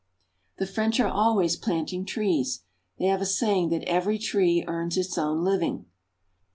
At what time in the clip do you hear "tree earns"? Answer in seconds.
4.17-4.97